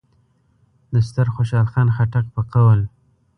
د 0.93 0.95
ستر 1.07 1.27
خوشحال 1.35 1.67
خان 1.73 1.87
خټک 1.95 2.25
په 2.35 2.41
قول: 2.53 2.79